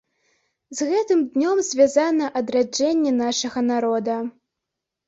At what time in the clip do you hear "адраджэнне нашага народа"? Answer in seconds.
2.43-4.23